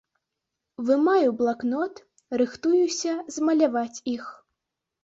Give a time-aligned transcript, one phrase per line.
[0.87, 1.93] Вымаю блакнот,
[2.43, 4.25] рыхтуюся змаляваць іх.